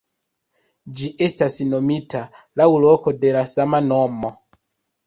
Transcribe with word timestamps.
Ĝi 1.01 1.09
estas 1.25 1.59
nomita 1.75 2.25
laŭ 2.63 2.69
loko 2.87 3.17
de 3.23 3.39
la 3.39 3.49
sama 3.57 3.85
nomo. 3.93 4.35